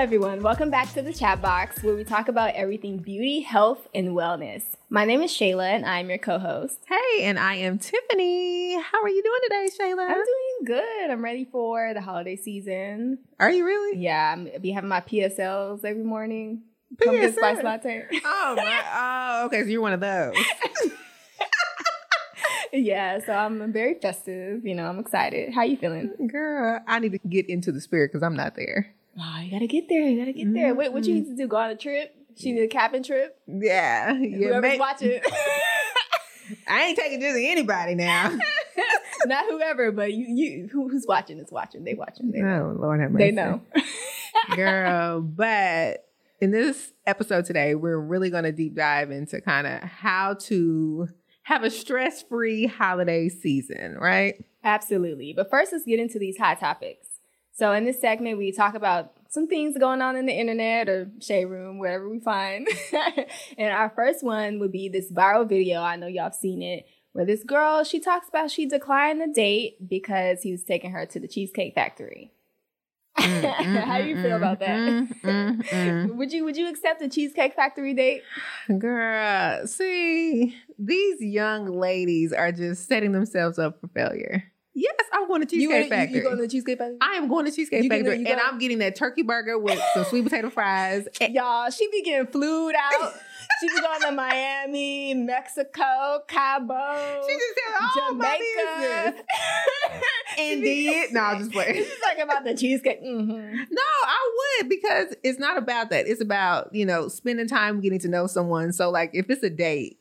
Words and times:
everyone. 0.00 0.42
Welcome 0.42 0.70
back 0.70 0.90
to 0.94 1.02
the 1.02 1.12
chat 1.12 1.42
box 1.42 1.82
where 1.82 1.94
we 1.94 2.04
talk 2.04 2.28
about 2.28 2.54
everything 2.54 3.00
beauty, 3.00 3.40
health, 3.40 3.86
and 3.94 4.16
wellness. 4.16 4.62
My 4.88 5.04
name 5.04 5.20
is 5.20 5.30
Shayla 5.30 5.74
and 5.74 5.84
I'm 5.84 6.08
your 6.08 6.16
co 6.16 6.38
host. 6.38 6.78
Hey, 6.88 7.24
and 7.24 7.38
I 7.38 7.56
am 7.56 7.78
Tiffany. 7.78 8.80
How 8.80 9.02
are 9.02 9.10
you 9.10 9.22
doing 9.22 9.40
today, 9.42 9.68
Shayla? 9.78 10.08
I'm 10.08 10.14
doing 10.14 10.64
good. 10.64 11.10
I'm 11.10 11.22
ready 11.22 11.44
for 11.44 11.92
the 11.92 12.00
holiday 12.00 12.36
season. 12.36 13.18
Are 13.38 13.50
you 13.50 13.66
really? 13.66 13.98
Yeah, 13.98 14.32
I'm 14.32 14.48
be 14.62 14.70
having 14.70 14.88
my 14.88 15.02
PSLs 15.02 15.84
every 15.84 16.02
morning. 16.02 16.62
Pumpkin 16.98 17.34
spice 17.34 17.62
latte. 17.62 18.06
Oh 18.24 18.54
my! 18.56 18.82
Oh, 18.94 19.46
okay. 19.48 19.64
So 19.64 19.68
you're 19.68 19.82
one 19.82 19.92
of 19.92 20.00
those. 20.00 20.34
yeah, 22.72 23.18
so 23.18 23.34
I'm 23.34 23.70
very 23.70 23.96
festive. 24.00 24.64
You 24.64 24.76
know, 24.76 24.86
I'm 24.86 24.98
excited. 24.98 25.52
How 25.52 25.64
you 25.64 25.76
feeling, 25.76 26.26
girl? 26.26 26.80
I 26.86 27.00
need 27.00 27.12
to 27.12 27.18
get 27.18 27.50
into 27.50 27.70
the 27.70 27.82
spirit 27.82 28.12
because 28.12 28.22
I'm 28.22 28.34
not 28.34 28.56
there. 28.56 28.94
Oh, 29.18 29.40
you 29.40 29.50
gotta 29.50 29.66
get 29.66 29.88
there. 29.88 30.02
You 30.02 30.18
gotta 30.18 30.32
get 30.32 30.52
there. 30.52 30.74
Wait, 30.74 30.92
what 30.92 31.04
you 31.04 31.14
mm-hmm. 31.14 31.30
need 31.30 31.36
to 31.36 31.42
do? 31.42 31.48
Go 31.48 31.56
on 31.56 31.70
a 31.70 31.76
trip? 31.76 32.14
She 32.36 32.52
need 32.52 32.62
a 32.62 32.68
cabin 32.68 33.02
trip? 33.02 33.38
Yeah. 33.46 34.12
yeah 34.12 34.36
Whoever's 34.36 34.62
may- 34.62 34.78
watching. 34.78 35.20
I 36.68 36.84
ain't 36.84 36.98
taking 36.98 37.20
just 37.20 37.36
anybody 37.36 37.94
now. 37.94 38.36
Not 39.26 39.44
whoever, 39.46 39.92
but 39.92 40.12
you, 40.12 40.26
you 40.28 40.68
who, 40.72 40.88
who's 40.88 41.04
watching 41.06 41.38
is 41.38 41.50
watching. 41.50 41.84
They 41.84 41.94
watching. 41.94 42.30
They 42.30 42.40
know. 42.40 42.74
Oh, 42.76 42.80
Lord 42.80 43.00
have 43.00 43.10
mercy. 43.10 43.24
They 43.24 43.30
know. 43.30 43.60
Girl, 44.54 45.20
but 45.20 46.06
in 46.40 46.50
this 46.50 46.92
episode 47.06 47.44
today, 47.44 47.74
we're 47.74 47.98
really 47.98 48.30
going 48.30 48.44
to 48.44 48.52
deep 48.52 48.74
dive 48.74 49.10
into 49.10 49.40
kind 49.40 49.66
of 49.66 49.82
how 49.82 50.34
to 50.34 51.08
have 51.42 51.62
a 51.62 51.70
stress 51.70 52.22
free 52.22 52.66
holiday 52.66 53.28
season, 53.28 53.96
right? 53.98 54.42
Absolutely. 54.64 55.34
But 55.34 55.50
first, 55.50 55.72
let's 55.72 55.84
get 55.84 56.00
into 56.00 56.18
these 56.18 56.38
hot 56.38 56.60
topics. 56.60 57.06
So, 57.52 57.72
in 57.72 57.84
this 57.84 58.00
segment, 58.00 58.38
we 58.38 58.52
talk 58.52 58.74
about 58.74 59.12
some 59.28 59.46
things 59.46 59.76
going 59.78 60.02
on 60.02 60.16
in 60.16 60.26
the 60.26 60.32
internet 60.32 60.88
or 60.88 61.10
shade 61.20 61.44
room, 61.46 61.78
wherever 61.78 62.08
we 62.08 62.20
find. 62.20 62.66
and 63.58 63.72
our 63.72 63.90
first 63.90 64.24
one 64.24 64.58
would 64.58 64.72
be 64.72 64.88
this 64.88 65.10
viral 65.10 65.48
video. 65.48 65.80
I 65.80 65.96
know 65.96 66.06
y'all 66.06 66.24
have 66.24 66.34
seen 66.34 66.62
it, 66.62 66.86
where 67.12 67.24
this 67.24 67.44
girl 67.44 67.84
she 67.84 68.00
talks 68.00 68.28
about 68.28 68.50
she 68.50 68.66
declined 68.66 69.20
the 69.20 69.28
date 69.28 69.88
because 69.88 70.42
he 70.42 70.52
was 70.52 70.64
taking 70.64 70.92
her 70.92 71.06
to 71.06 71.20
the 71.20 71.28
Cheesecake 71.28 71.74
Factory. 71.74 72.32
Mm, 73.18 73.42
mm, 73.42 73.84
How 73.84 73.98
do 73.98 74.08
you 74.08 74.20
feel 74.22 74.36
about 74.36 74.60
that? 74.60 74.78
Mm, 74.78 76.16
would 76.16 76.32
you 76.32 76.44
would 76.44 76.56
you 76.56 76.68
accept 76.68 77.02
a 77.02 77.08
Cheesecake 77.08 77.54
Factory 77.54 77.94
date? 77.94 78.22
Girl, 78.78 79.66
see, 79.66 80.56
these 80.78 81.20
young 81.20 81.66
ladies 81.66 82.32
are 82.32 82.52
just 82.52 82.88
setting 82.88 83.12
themselves 83.12 83.58
up 83.58 83.80
for 83.80 83.88
failure. 83.88 84.44
Yes, 84.72 84.94
I'm 85.12 85.26
going 85.26 85.40
to 85.40 85.46
Cheesecake 85.46 85.84
you, 85.84 85.88
Factory. 85.88 86.16
You, 86.18 86.22
going 86.22 86.38
to 86.38 86.46
Cheesecake 86.48 86.78
Factory? 86.78 86.98
I 87.00 87.14
am 87.14 87.28
going 87.28 87.44
to 87.44 87.50
Cheesecake 87.50 87.82
you 87.82 87.90
Factory, 87.90 88.24
and 88.24 88.40
I'm 88.40 88.58
getting 88.58 88.78
that 88.78 88.94
turkey 88.94 89.22
burger 89.22 89.58
with 89.58 89.80
some 89.94 90.04
sweet 90.04 90.22
potato 90.22 90.48
fries. 90.48 91.08
Y'all, 91.20 91.70
she 91.70 91.90
be 91.90 92.02
getting 92.02 92.28
flued 92.28 92.74
out. 92.76 93.12
she 93.60 93.68
be 93.68 93.80
going 93.80 94.00
to 94.02 94.12
Miami, 94.12 95.14
Mexico, 95.14 96.20
Cabo, 96.28 97.22
she 97.26 97.34
just 97.34 97.54
said 97.54 97.74
all 97.80 98.14
the 98.14 98.22
Jamaica. 98.22 99.24
Indeed, 100.38 101.06
no, 101.12 101.20
I'm 101.20 101.38
just 101.40 101.52
playing. 101.52 101.74
She's 101.74 101.98
talking 101.98 102.22
about 102.22 102.44
the 102.44 102.54
cheesecake. 102.54 103.02
Mm-hmm. 103.02 103.56
No, 103.70 103.82
I 104.04 104.30
would 104.60 104.68
because 104.68 105.14
it's 105.24 105.40
not 105.40 105.58
about 105.58 105.90
that. 105.90 106.06
It's 106.06 106.20
about 106.20 106.72
you 106.72 106.86
know 106.86 107.08
spending 107.08 107.48
time 107.48 107.80
getting 107.80 107.98
to 108.00 108.08
know 108.08 108.28
someone. 108.28 108.72
So 108.72 108.90
like, 108.90 109.10
if 109.14 109.28
it's 109.30 109.42
a 109.42 109.50
date, 109.50 109.98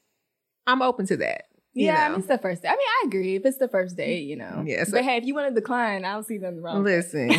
I'm 0.68 0.84
open 0.84 1.08
to 1.08 1.18
that 1.18 1.49
yeah, 1.86 1.96
know. 1.96 2.02
I 2.02 2.10
mean, 2.10 2.20
it's 2.20 2.28
the 2.28 2.38
first 2.38 2.62
day. 2.62 2.68
I 2.68 2.72
mean, 2.72 2.80
I 2.80 3.04
agree. 3.08 3.36
If 3.36 3.46
it's 3.46 3.58
the 3.58 3.68
first 3.68 3.96
day, 3.96 4.20
you 4.20 4.36
know. 4.36 4.46
Mm, 4.46 4.68
yeah. 4.68 4.84
So, 4.84 4.92
but 4.94 5.04
hey, 5.04 5.18
if 5.18 5.26
you 5.26 5.34
want 5.34 5.50
to 5.50 5.56
decline, 5.60 6.06
I 6.06 6.14
don't 6.14 6.26
see 6.26 6.38
nothing 6.38 6.62
wrong. 6.62 6.84
Listen, 6.84 7.32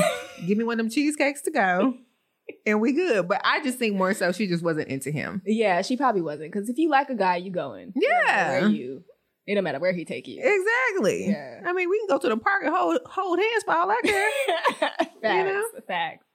give 0.46 0.58
me 0.58 0.64
one 0.64 0.74
of 0.74 0.86
them 0.86 0.90
cheesecakes 0.90 1.42
to 1.42 1.50
go. 1.50 1.94
And 2.66 2.80
we 2.80 2.92
good, 2.92 3.28
but 3.28 3.40
I 3.44 3.62
just 3.62 3.78
think 3.78 3.94
more 3.94 4.12
so 4.12 4.32
she 4.32 4.48
just 4.48 4.64
wasn't 4.64 4.88
into 4.88 5.12
him. 5.12 5.40
Yeah, 5.46 5.82
she 5.82 5.96
probably 5.96 6.20
wasn't. 6.20 6.52
Because 6.52 6.68
if 6.68 6.78
you 6.78 6.90
like 6.90 7.08
a 7.08 7.14
guy, 7.14 7.36
you 7.36 7.52
going. 7.52 7.92
Yeah, 7.94 8.50
where 8.50 8.68
you, 8.68 9.04
it 9.46 9.54
don't 9.54 9.64
matter 9.64 9.78
where 9.78 9.92
he 9.92 10.04
take 10.04 10.26
you. 10.26 10.40
Exactly. 10.42 11.28
Yeah. 11.28 11.60
I 11.64 11.72
mean, 11.72 11.88
we 11.88 11.98
can 11.98 12.08
go 12.08 12.18
to 12.18 12.28
the 12.28 12.36
park 12.36 12.62
and 12.64 12.74
hold 12.74 12.98
hold 13.06 13.38
hands 13.38 13.62
for 13.64 13.74
all 13.74 13.90
I 13.90 14.00
care. 14.04 14.30
facts. 14.78 15.12
You 15.22 15.44
know? 15.44 15.64
Facts. 15.86 16.26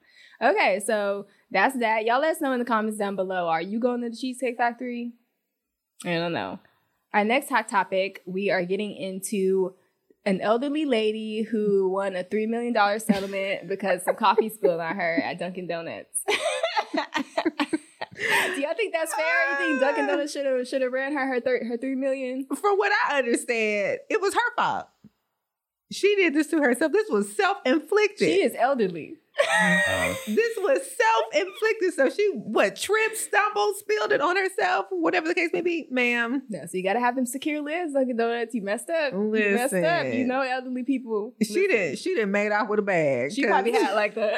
Okay, 0.41 0.81
so 0.85 1.27
that's 1.51 1.77
that. 1.79 2.05
Y'all 2.05 2.19
let 2.19 2.35
us 2.35 2.41
know 2.41 2.51
in 2.51 2.59
the 2.59 2.65
comments 2.65 2.97
down 2.97 3.15
below. 3.15 3.47
Are 3.47 3.61
you 3.61 3.79
going 3.79 4.01
to 4.01 4.09
the 4.09 4.15
Cheesecake 4.15 4.57
Factory? 4.57 5.13
I 6.03 6.15
don't 6.15 6.33
know. 6.33 6.59
Our 7.15 7.23
next 7.23 7.47
hot 7.47 7.69
topic, 7.69 8.21
we 8.25 8.51
are 8.51 8.65
getting 8.65 8.93
into 8.93 9.73
an 10.25 10.41
elderly 10.41 10.83
lady 10.83 11.43
who 11.43 11.87
won 11.89 12.13
a 12.13 12.25
$3 12.25 12.45
million 12.49 12.75
settlement 12.99 13.69
because 13.69 14.03
some 14.03 14.17
coffee 14.17 14.49
spilled 14.49 14.81
on 14.81 14.97
her 14.97 15.21
at 15.23 15.39
Dunkin' 15.39 15.65
Donuts. 15.65 16.25
Do 16.27 16.33
y'all 18.61 18.73
think 18.75 18.91
that's 18.93 19.15
fair? 19.15 19.49
You 19.49 19.55
think 19.55 19.79
Dunkin' 19.79 20.07
Donuts 20.07 20.33
should 20.33 20.45
have 20.45 20.67
should 20.67 20.81
have 20.81 20.91
ran 20.91 21.13
her 21.13 21.25
her, 21.25 21.39
thir- 21.39 21.63
her 21.65 21.77
three 21.77 21.95
million? 21.95 22.47
From 22.53 22.77
what 22.77 22.91
I 23.07 23.19
understand, 23.19 23.99
it 24.09 24.19
was 24.19 24.33
her 24.33 24.55
fault. 24.57 24.87
She 25.91 26.15
did 26.15 26.33
this 26.33 26.47
to 26.47 26.57
herself. 26.57 26.91
This 26.91 27.09
was 27.09 27.35
self 27.35 27.57
inflicted. 27.65 28.27
She 28.27 28.41
is 28.43 28.53
elderly. 28.57 29.17
Uh, 29.37 30.13
this 30.27 30.57
was 30.57 30.79
self-inflicted. 30.95 31.93
So 31.93 32.09
she 32.09 32.31
what 32.35 32.75
tripped, 32.75 33.17
stumbled, 33.17 33.75
spilled 33.77 34.11
it 34.11 34.21
on 34.21 34.37
herself, 34.37 34.85
whatever 34.89 35.27
the 35.27 35.35
case 35.35 35.49
may 35.51 35.61
be, 35.61 35.87
ma'am. 35.91 36.43
Yeah, 36.49 36.65
so 36.65 36.77
you 36.77 36.83
gotta 36.83 36.99
have 36.99 37.15
them 37.15 37.25
secure 37.25 37.61
lids, 37.61 37.93
like 37.93 38.07
donuts. 38.15 38.53
You 38.53 38.61
messed 38.61 38.89
up. 38.89 39.13
Listen, 39.13 39.49
you 39.49 39.55
messed 39.55 39.73
up. 39.73 40.05
You 40.13 40.25
know, 40.25 40.41
elderly 40.41 40.83
people. 40.83 41.33
She 41.41 41.67
did. 41.67 41.99
She 41.99 42.15
didn't 42.15 42.31
made 42.31 42.51
off 42.51 42.69
with 42.69 42.79
a 42.79 42.83
bag. 42.83 43.33
She 43.33 43.45
probably 43.45 43.73
had 43.73 43.93
like 43.93 44.15
the. 44.15 44.31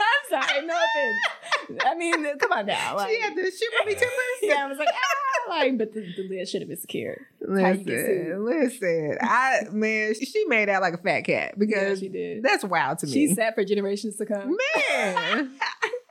I'm 0.00 0.42
sorry, 0.42 0.66
no 0.66 0.74
offense. 0.74 1.84
I 1.84 1.94
mean, 1.94 2.38
come 2.38 2.52
on 2.52 2.66
now. 2.66 2.96
Like, 2.96 3.10
she 3.10 3.20
had 3.20 3.36
the 3.36 3.50
super 3.50 3.86
me 3.86 3.94
timbers. 3.94 4.10
Yeah, 4.42 4.64
I 4.64 4.66
was 4.66 4.78
like, 4.78 4.88
ah, 4.90 5.19
like, 5.48 5.78
but 5.78 5.92
the, 5.92 6.00
the 6.16 6.28
lid 6.28 6.48
should 6.48 6.62
have 6.62 6.68
been 6.68 6.78
secured. 6.78 7.20
Listen, 7.40 8.44
listen. 8.44 9.18
I 9.20 9.62
man, 9.70 10.14
she 10.14 10.44
made 10.46 10.68
out 10.68 10.82
like 10.82 10.94
a 10.94 10.98
fat 10.98 11.22
cat 11.22 11.58
because 11.58 12.00
yeah, 12.00 12.06
she 12.06 12.08
did. 12.08 12.42
That's 12.42 12.64
wild 12.64 12.98
to 13.00 13.06
me. 13.06 13.12
She's 13.12 13.34
set 13.34 13.54
for 13.54 13.64
generations 13.64 14.16
to 14.16 14.26
come. 14.26 14.56
Man, 14.86 15.52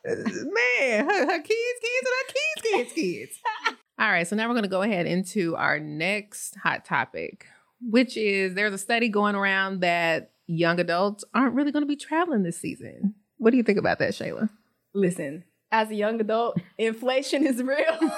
man, 0.05 1.05
her, 1.05 1.25
her 1.25 1.41
kids, 1.41 1.79
kids, 1.81 2.05
and 2.05 2.13
her 2.15 2.33
kids, 2.33 2.61
kids, 2.61 2.93
kids. 2.93 3.39
All 3.99 4.09
right, 4.09 4.25
so 4.25 4.35
now 4.35 4.47
we're 4.47 4.53
going 4.53 4.63
to 4.63 4.69
go 4.69 4.81
ahead 4.81 5.05
into 5.07 5.57
our 5.57 5.77
next 5.77 6.55
hot 6.55 6.85
topic, 6.85 7.45
which 7.81 8.15
is 8.15 8.53
there's 8.53 8.73
a 8.73 8.77
study 8.77 9.09
going 9.09 9.35
around 9.35 9.81
that 9.81 10.31
young 10.47 10.79
adults 10.79 11.25
aren't 11.33 11.53
really 11.53 11.73
going 11.73 11.83
to 11.83 11.87
be 11.87 11.97
traveling 11.97 12.43
this 12.43 12.57
season. 12.57 13.15
What 13.37 13.51
do 13.51 13.57
you 13.57 13.63
think 13.63 13.77
about 13.77 13.99
that, 13.99 14.11
Shayla? 14.11 14.49
Listen, 14.93 15.43
as 15.71 15.89
a 15.91 15.95
young 15.95 16.19
adult, 16.19 16.59
inflation 16.77 17.45
is 17.45 17.61
real. 17.61 18.11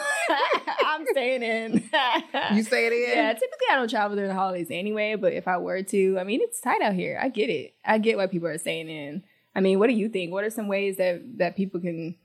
I'm 0.91 1.06
staying 1.12 1.44
in. 1.44 1.74
you 2.53 2.63
stay 2.63 2.88
in? 2.88 3.18
Yeah, 3.18 3.34
typically 3.34 3.68
I 3.72 3.75
don't 3.75 3.90
travel 3.90 4.16
during 4.16 4.29
the 4.29 4.35
holidays 4.35 4.68
anyway, 4.69 5.16
but 5.16 5.34
if 5.34 5.47
I 5.47 5.57
were 5.57 5.84
to, 5.84 6.19
I 6.19 6.24
mean, 6.24 6.41
it's 6.41 6.59
tight 6.59 6.81
out 6.81 6.94
here. 6.94 7.19
I 7.22 7.29
get 7.29 7.50
it. 7.50 7.75
I 7.85 7.97
get 7.97 8.18
why 8.18 8.28
people 8.28 8.47
are 8.47 8.57
staying 8.57 8.90
in. 8.90 9.24
I 9.56 9.59
mean, 9.59 9.79
what 9.79 9.88
do 9.88 9.94
you 9.94 10.09
think? 10.09 10.31
What 10.31 10.44
are 10.44 10.50
some 10.50 10.68
ways 10.68 10.97
that 10.97 11.22
that 11.38 11.56
people 11.56 11.81
can 11.81 12.16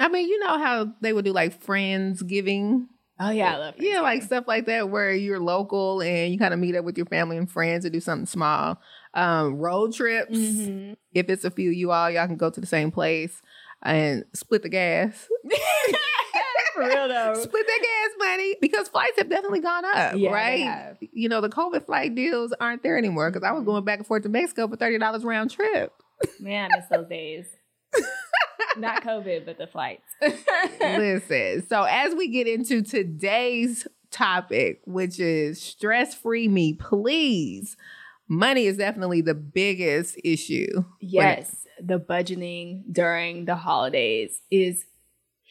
I 0.00 0.08
mean, 0.08 0.28
you 0.28 0.38
know 0.40 0.58
how 0.58 0.92
they 1.00 1.12
would 1.12 1.24
do 1.24 1.32
like 1.32 1.60
friends 1.60 2.22
giving. 2.22 2.88
Oh 3.20 3.30
yeah, 3.30 3.54
I 3.54 3.58
love 3.58 3.74
Yeah, 3.78 4.00
like 4.00 4.22
stuff 4.22 4.44
like 4.48 4.66
that 4.66 4.88
where 4.88 5.12
you're 5.12 5.40
local 5.40 6.00
and 6.00 6.32
you 6.32 6.38
kind 6.38 6.52
of 6.52 6.60
meet 6.60 6.74
up 6.74 6.84
with 6.84 6.96
your 6.96 7.06
family 7.06 7.36
and 7.36 7.50
friends 7.50 7.84
and 7.84 7.92
do 7.92 8.00
something 8.00 8.26
small. 8.26 8.80
Um, 9.12 9.56
road 9.56 9.94
trips. 9.94 10.36
Mm-hmm. 10.36 10.94
If 11.12 11.28
it's 11.28 11.44
a 11.44 11.50
few 11.50 11.70
you 11.70 11.92
all, 11.92 12.10
y'all 12.10 12.26
can 12.26 12.36
go 12.36 12.50
to 12.50 12.60
the 12.60 12.66
same 12.66 12.90
place 12.90 13.40
and 13.82 14.24
split 14.32 14.62
the 14.62 14.68
gas. 14.68 15.28
For 16.74 16.80
real 16.80 17.08
though. 17.08 17.34
Split 17.42 17.66
that 17.66 17.80
gas 17.82 18.28
money 18.28 18.56
because 18.60 18.88
flights 18.88 19.18
have 19.18 19.28
definitely 19.28 19.60
gone 19.60 19.84
up, 19.84 20.16
yeah, 20.16 20.30
right? 20.30 20.96
You 21.12 21.28
know, 21.28 21.40
the 21.40 21.48
COVID 21.48 21.86
flight 21.86 22.14
deals 22.14 22.52
aren't 22.60 22.82
there 22.82 22.98
anymore 22.98 23.30
because 23.30 23.46
I 23.46 23.52
was 23.52 23.64
going 23.64 23.84
back 23.84 23.98
and 23.98 24.06
forth 24.06 24.24
to 24.24 24.28
Mexico 24.28 24.68
for 24.68 24.76
$30 24.76 25.24
round 25.24 25.50
trip. 25.50 25.92
Man, 26.40 26.70
I 26.72 26.78
miss 26.78 26.86
those 26.90 27.08
days. 27.08 27.46
Not 28.76 29.02
COVID, 29.02 29.46
but 29.46 29.58
the 29.58 29.66
flights. 29.66 30.02
Listen, 30.80 31.64
so 31.68 31.84
as 31.84 32.14
we 32.14 32.28
get 32.28 32.48
into 32.48 32.82
today's 32.82 33.86
topic, 34.10 34.80
which 34.86 35.20
is 35.20 35.60
stress 35.60 36.14
free 36.14 36.48
me, 36.48 36.72
please. 36.74 37.76
Money 38.26 38.64
is 38.64 38.78
definitely 38.78 39.20
the 39.20 39.34
biggest 39.34 40.18
issue. 40.24 40.84
Yes, 41.00 41.66
the 41.78 42.00
budgeting 42.00 42.82
during 42.90 43.44
the 43.44 43.56
holidays 43.56 44.40
is 44.50 44.86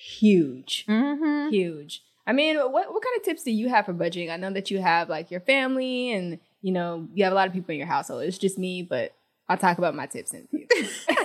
huge. 0.04 0.86
Mm-hmm. 0.88 1.50
Huge. 1.50 2.04
I 2.26 2.34
mean, 2.34 2.58
what 2.58 2.72
what 2.72 3.04
kind 3.04 3.18
of 3.18 3.24
tips 3.24 3.44
do 3.44 3.52
you 3.52 3.70
have 3.70 3.86
for 3.86 3.94
budgeting? 3.94 4.32
I 4.32 4.38
know 4.38 4.52
that 4.52 4.72
you 4.72 4.80
have 4.80 5.10
like 5.10 5.32
your 5.32 5.42
family 5.42 6.12
and 6.14 6.40
you 6.62 6.72
know 6.72 7.08
you 7.14 7.24
have 7.24 7.34
a 7.34 7.36
lot 7.36 7.48
of 7.48 7.54
people 7.54 7.72
in 7.72 7.78
your 7.78 7.88
household. 7.88 8.24
It's 8.24 8.38
just 8.38 8.58
me, 8.58 8.82
but 8.82 9.14
I'll 9.50 9.58
talk 9.58 9.78
about 9.78 9.96
my 9.96 10.06
tips 10.06 10.34
in 10.34 10.46
a 10.46 10.48
few. 10.48 10.68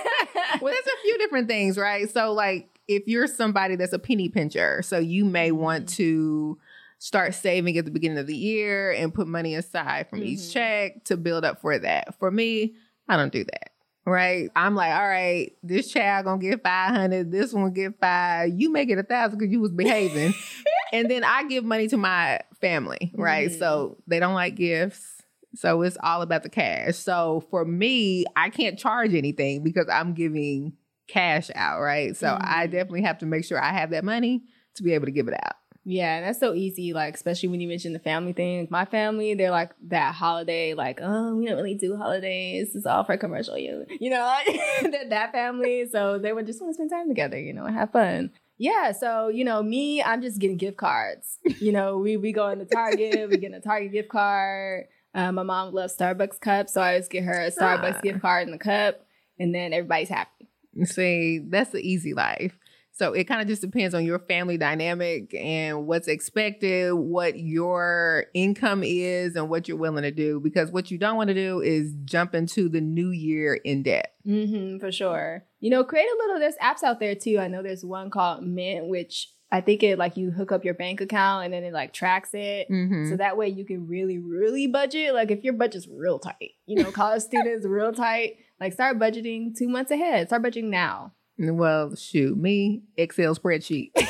well, 0.61 0.73
there's 0.73 0.87
a 0.87 1.01
few 1.03 1.17
different 1.17 1.47
things, 1.47 1.77
right? 1.77 2.09
So, 2.09 2.33
like, 2.33 2.67
if 2.87 3.07
you're 3.07 3.27
somebody 3.27 3.75
that's 3.75 3.93
a 3.93 3.99
penny 3.99 4.27
pincher, 4.27 4.81
so 4.81 4.99
you 4.99 5.23
may 5.23 5.51
want 5.51 5.85
mm-hmm. 5.85 5.95
to 5.95 6.57
start 6.97 7.33
saving 7.33 7.77
at 7.77 7.85
the 7.85 7.91
beginning 7.91 8.17
of 8.17 8.27
the 8.27 8.35
year 8.35 8.91
and 8.91 9.13
put 9.13 9.25
money 9.25 9.55
aside 9.55 10.09
from 10.09 10.19
mm-hmm. 10.19 10.29
each 10.29 10.51
check 10.53 11.05
to 11.05 11.15
build 11.15 11.45
up 11.45 11.61
for 11.61 11.79
that. 11.79 12.19
For 12.19 12.29
me, 12.29 12.75
I 13.07 13.15
don't 13.15 13.31
do 13.31 13.45
that. 13.45 13.71
Right? 14.09 14.49
I'm 14.55 14.75
like, 14.75 14.91
all 14.93 15.07
right, 15.07 15.51
this 15.63 15.91
child 15.91 16.25
gonna 16.25 16.41
get 16.41 16.63
500, 16.63 17.31
this 17.31 17.53
one 17.53 17.71
get 17.73 17.99
five. 17.99 18.49
You 18.55 18.71
make 18.71 18.89
it 18.89 18.97
a 18.97 19.03
thousand 19.03 19.39
because 19.39 19.51
you 19.51 19.59
was 19.61 19.71
behaving. 19.71 20.33
and 20.93 21.09
then 21.09 21.23
I 21.23 21.43
give 21.47 21.63
money 21.63 21.87
to 21.89 21.97
my 21.97 22.39
family, 22.61 23.11
right? 23.15 23.49
Mhm. 23.49 23.59
So 23.59 23.97
they 24.07 24.19
don't 24.19 24.33
like 24.33 24.55
gifts. 24.55 25.15
So 25.55 25.81
it's 25.81 25.97
all 26.03 26.21
about 26.21 26.43
the 26.43 26.49
cash. 26.49 26.95
So 26.97 27.43
for 27.49 27.65
me, 27.65 28.25
I 28.35 28.49
can't 28.49 28.77
charge 28.77 29.13
anything 29.15 29.63
because 29.63 29.87
I'm 29.91 30.13
giving 30.13 30.73
cash 31.07 31.49
out, 31.55 31.79
right? 31.81 32.15
So 32.15 32.37
I 32.39 32.67
Mhm. 32.67 32.71
definitely 32.71 33.01
have 33.01 33.17
to 33.19 33.25
make 33.25 33.43
sure 33.45 33.59
I 33.61 33.71
have 33.73 33.89
that 33.91 34.03
money 34.03 34.43
to 34.75 34.83
be 34.83 34.93
able 34.93 35.05
to 35.07 35.11
give 35.11 35.27
it 35.27 35.33
out. 35.33 35.55
Yeah, 35.85 36.21
that's 36.21 36.39
so 36.39 36.53
easy. 36.53 36.93
Like, 36.93 37.15
especially 37.15 37.49
when 37.49 37.61
you 37.61 37.67
mention 37.67 37.93
the 37.93 37.99
family 37.99 38.33
thing. 38.33 38.67
My 38.69 38.85
family, 38.85 39.33
they're 39.33 39.49
like 39.51 39.71
that 39.87 40.13
holiday. 40.13 40.73
Like, 40.73 40.99
oh, 41.01 41.35
we 41.35 41.45
don't 41.47 41.55
really 41.55 41.73
do 41.75 41.95
holidays. 41.97 42.75
It's 42.75 42.85
all 42.85 43.03
for 43.03 43.17
commercial 43.17 43.57
use. 43.57 43.87
You 43.99 44.09
know, 44.11 44.37
they're 44.83 45.09
that 45.09 45.31
family. 45.31 45.87
So 45.91 46.19
they 46.19 46.33
would 46.33 46.45
just 46.45 46.61
want 46.61 46.71
to 46.71 46.75
spend 46.75 46.91
time 46.91 47.07
together. 47.07 47.39
You 47.39 47.53
know, 47.53 47.65
and 47.65 47.75
have 47.75 47.91
fun. 47.91 48.31
Yeah. 48.57 48.91
So 48.91 49.29
you 49.29 49.43
know, 49.45 49.63
me, 49.63 50.03
I'm 50.03 50.21
just 50.21 50.39
getting 50.39 50.57
gift 50.57 50.77
cards. 50.77 51.37
You 51.59 51.71
know, 51.71 51.97
we 51.97 52.17
we 52.17 52.33
go 52.33 52.47
into 52.49 52.65
Target. 52.65 53.29
we 53.29 53.37
get 53.37 53.53
a 53.53 53.59
Target 53.61 53.91
gift 53.93 54.09
card. 54.09 54.85
Uh, 55.15 55.31
my 55.31 55.43
mom 55.43 55.73
loves 55.73 55.95
Starbucks 55.97 56.39
cups, 56.39 56.73
so 56.73 56.81
I 56.81 56.89
always 56.93 57.07
get 57.07 57.23
her 57.23 57.33
a 57.41 57.49
Starbucks 57.51 57.95
Ah. 57.97 58.01
gift 58.01 58.21
card 58.21 58.45
in 58.47 58.51
the 58.51 58.59
cup, 58.59 59.01
and 59.39 59.55
then 59.55 59.73
everybody's 59.73 60.09
happy. 60.09 60.47
See, 60.83 61.39
that's 61.39 61.71
the 61.71 61.79
easy 61.79 62.13
life. 62.13 62.55
So 62.99 63.13
it 63.13 63.29
kind 63.29 63.41
of 63.41 63.47
just 63.47 63.61
depends 63.61 63.95
on 63.95 64.03
your 64.03 64.19
family 64.19 64.57
dynamic 64.57 65.33
and 65.33 65.87
what's 65.87 66.09
expected, 66.09 66.93
what 66.93 67.39
your 67.39 68.25
income 68.33 68.83
is, 68.83 69.37
and 69.37 69.49
what 69.49 69.69
you're 69.69 69.77
willing 69.77 70.03
to 70.03 70.11
do. 70.11 70.41
Because 70.41 70.69
what 70.69 70.91
you 70.91 70.97
don't 70.97 71.15
want 71.15 71.29
to 71.29 71.33
do 71.33 71.61
is 71.61 71.93
jump 72.03 72.35
into 72.35 72.67
the 72.67 72.81
new 72.81 73.11
year 73.11 73.53
in 73.53 73.83
debt. 73.83 74.15
Mm-hmm, 74.27 74.79
for 74.79 74.91
sure. 74.91 75.45
You 75.61 75.69
know, 75.69 75.85
create 75.85 76.07
a 76.13 76.17
little. 76.17 76.39
There's 76.39 76.57
apps 76.57 76.83
out 76.83 76.99
there 76.99 77.15
too. 77.15 77.39
I 77.39 77.47
know 77.47 77.63
there's 77.63 77.85
one 77.85 78.09
called 78.09 78.43
Mint, 78.43 78.89
which 78.89 79.29
I 79.49 79.61
think 79.61 79.81
it 79.81 79.97
like 79.97 80.17
you 80.17 80.31
hook 80.31 80.51
up 80.51 80.65
your 80.65 80.73
bank 80.73 80.99
account 80.99 81.45
and 81.45 81.53
then 81.53 81.63
it 81.63 81.71
like 81.71 81.93
tracks 81.93 82.31
it. 82.33 82.67
Mhm. 82.69 83.11
So 83.11 83.15
that 83.15 83.37
way 83.37 83.47
you 83.47 83.63
can 83.63 83.87
really, 83.87 84.17
really 84.17 84.67
budget. 84.67 85.13
Like 85.13 85.31
if 85.31 85.45
your 85.45 85.53
budget's 85.53 85.87
real 85.87 86.19
tight, 86.19 86.51
you 86.65 86.83
know, 86.83 86.91
college 86.91 87.21
students 87.31 87.65
real 87.65 87.93
tight. 87.93 88.39
Like 88.59 88.73
start 88.73 88.99
budgeting 88.99 89.57
two 89.57 89.69
months 89.69 89.89
ahead. 89.89 90.27
Start 90.27 90.43
budgeting 90.43 90.65
now. 90.65 91.13
Well, 91.39 91.95
shoot, 91.95 92.37
me 92.37 92.81
Excel 92.97 93.35
spreadsheet. 93.35 93.91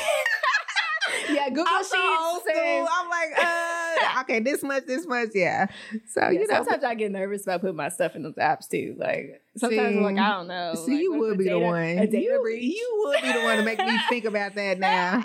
Yeah, 1.28 1.48
Google 1.48 1.64
I'm 1.68 1.84
so 1.84 1.96
old 1.96 2.42
Sheets. 2.42 2.58
school. 2.58 2.88
I'm 2.90 3.08
like, 3.08 3.38
uh, 3.38 4.20
okay, 4.22 4.40
this 4.40 4.64
much, 4.64 4.84
this 4.86 5.06
much, 5.06 5.28
yeah. 5.34 5.66
So 6.08 6.22
Yeah, 6.22 6.30
you 6.32 6.46
know, 6.48 6.54
sometimes 6.56 6.82
I 6.82 6.94
get 6.96 7.12
nervous 7.12 7.44
about 7.44 7.60
putting 7.60 7.76
my 7.76 7.88
stuff 7.88 8.16
in 8.16 8.22
those 8.24 8.34
apps 8.34 8.68
too. 8.68 8.96
Like 8.98 9.40
sometimes 9.56 9.96
I'm 9.96 10.02
like, 10.02 10.18
I 10.18 10.30
don't 10.32 10.48
know. 10.48 10.74
see, 10.74 10.92
Like, 10.92 11.00
you 11.02 11.12
would 11.14 11.38
be 11.38 11.44
the 11.48 11.58
one. 11.60 11.76
A 11.98 12.06
data 12.06 12.18
you, 12.20 12.40
breach. 12.42 12.62
you 12.64 13.04
would 13.06 13.22
be 13.22 13.32
the 13.32 13.40
one 13.44 13.58
to 13.58 13.62
make 13.64 13.78
me 13.78 13.96
think 14.08 14.24
about 14.24 14.56
that 14.56 14.78
now, 14.80 15.24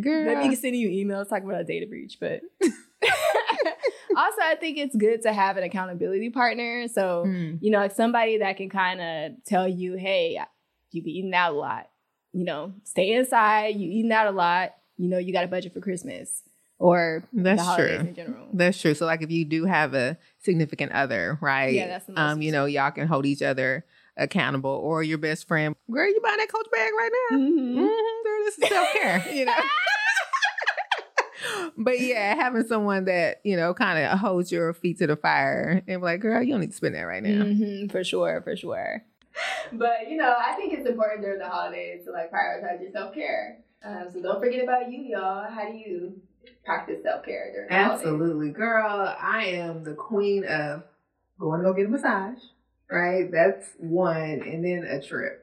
girl. 0.00 0.42
You 0.42 0.50
can 0.50 0.56
send 0.56 0.76
you 0.76 0.88
emails 0.88 1.28
talking 1.28 1.48
about 1.48 1.60
a 1.60 1.64
data 1.64 1.86
breach, 1.86 2.18
but 2.20 2.40
also 4.16 4.38
I 4.42 4.56
think 4.58 4.78
it's 4.78 4.96
good 4.96 5.22
to 5.22 5.32
have 5.32 5.56
an 5.56 5.62
accountability 5.64 6.30
partner. 6.30 6.88
So, 6.88 7.24
Mm. 7.26 7.58
you 7.60 7.70
know, 7.70 7.78
like 7.78 7.92
somebody 7.94 8.38
that 8.38 8.56
can 8.56 8.68
kind 8.68 9.00
of 9.00 9.44
tell 9.44 9.68
you, 9.68 9.94
hey, 9.94 10.40
you 10.94 11.02
be 11.02 11.18
eating 11.18 11.34
out 11.34 11.52
a 11.52 11.56
lot. 11.56 11.88
You 12.32 12.44
know, 12.44 12.74
stay 12.84 13.12
inside, 13.12 13.76
you 13.76 13.90
eating 13.90 14.12
out 14.12 14.26
a 14.26 14.30
lot, 14.32 14.74
you 14.96 15.08
know, 15.08 15.18
you 15.18 15.32
got 15.32 15.44
a 15.44 15.48
budget 15.48 15.72
for 15.72 15.80
Christmas 15.80 16.42
or 16.78 17.22
That's 17.32 17.60
the 17.60 17.64
holidays 17.64 18.00
true. 18.00 18.08
in 18.08 18.14
general. 18.14 18.48
That's 18.52 18.80
true. 18.80 18.94
So 18.94 19.06
like 19.06 19.22
if 19.22 19.30
you 19.30 19.44
do 19.44 19.64
have 19.66 19.94
a 19.94 20.18
significant 20.40 20.92
other, 20.92 21.38
right? 21.40 21.74
Yeah, 21.74 21.88
that's 21.88 22.06
the 22.06 22.12
most 22.12 22.20
um, 22.20 22.42
you 22.42 22.52
know, 22.52 22.64
y'all 22.64 22.90
can 22.90 23.06
hold 23.06 23.26
each 23.26 23.42
other 23.42 23.84
accountable 24.16 24.70
or 24.70 25.02
your 25.02 25.18
best 25.18 25.46
friend. 25.46 25.74
Girl, 25.90 26.08
you 26.08 26.20
buying 26.20 26.38
that 26.38 26.48
coach 26.48 26.66
bag 26.72 26.92
right 26.96 27.10
now? 27.30 27.38
Mhm. 27.38 27.76
Mm-hmm, 27.76 28.24
girl, 28.24 28.44
this 28.44 28.58
is 28.58 28.68
self-care, 28.68 29.24
you 29.32 29.44
know. 29.44 29.54
but 31.76 32.00
yeah, 32.00 32.34
having 32.34 32.66
someone 32.66 33.04
that, 33.06 33.40
you 33.44 33.56
know, 33.56 33.74
kind 33.74 34.04
of 34.04 34.18
holds 34.18 34.50
your 34.50 34.72
feet 34.72 34.98
to 34.98 35.06
the 35.06 35.16
fire 35.16 35.82
and 35.86 36.00
be 36.00 36.04
like, 36.04 36.20
girl, 36.20 36.42
you 36.42 36.52
don't 36.52 36.60
need 36.60 36.70
to 36.70 36.76
spend 36.76 36.94
that 36.94 37.02
right 37.02 37.22
now. 37.22 37.44
Mhm, 37.44 37.90
for 37.90 38.04
sure, 38.04 38.40
for 38.42 38.56
sure. 38.56 39.02
But 39.78 40.08
you 40.10 40.16
know, 40.16 40.34
I 40.38 40.54
think 40.54 40.72
it's 40.72 40.88
important 40.88 41.22
during 41.22 41.38
the 41.38 41.48
holidays 41.48 42.04
to 42.06 42.12
like 42.12 42.30
prioritize 42.32 42.80
your 42.80 42.90
self 42.92 43.14
care. 43.14 43.58
Um, 43.84 44.06
so 44.12 44.22
don't 44.22 44.40
forget 44.40 44.62
about 44.64 44.90
you, 44.90 45.02
y'all. 45.02 45.48
How 45.50 45.66
do 45.70 45.76
you 45.76 46.20
practice 46.64 47.02
self 47.02 47.24
care 47.24 47.52
during 47.52 47.68
the 47.68 47.74
holidays? 47.74 48.06
Absolutely. 48.06 48.50
Girl, 48.50 49.14
I 49.20 49.44
am 49.46 49.84
the 49.84 49.94
queen 49.94 50.44
of 50.44 50.82
going 51.38 51.60
to 51.60 51.64
go 51.64 51.72
get 51.74 51.86
a 51.86 51.88
massage, 51.88 52.38
right? 52.90 53.30
That's 53.30 53.66
one. 53.78 54.42
And 54.42 54.64
then 54.64 54.84
a 54.88 55.02
trip. 55.02 55.40